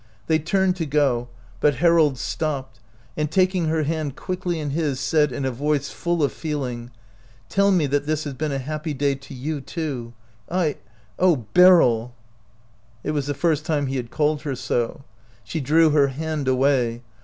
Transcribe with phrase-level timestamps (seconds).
[0.25, 1.29] They turned to go,
[1.59, 2.79] but Harold stopped,
[3.15, 6.89] and, taking her hand quickly in his, said in a voice full of feeling,
[7.49, 10.13] "Tell me that this has been a happy day to you too.
[10.49, 10.77] I—
[11.19, 12.15] oh, Beryl
[13.03, 15.03] —"It was the first time he had called her so.
[15.43, 17.03] She drew her hand away.